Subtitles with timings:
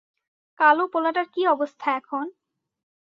[0.59, 2.25] কালো পোলাটার কী অবস্থা এখন?